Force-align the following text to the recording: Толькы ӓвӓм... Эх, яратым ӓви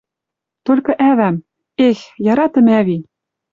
Толькы 0.65 0.93
ӓвӓм... 1.11 1.35
Эх, 1.87 1.99
яратым 2.31 2.67
ӓви 2.79 2.97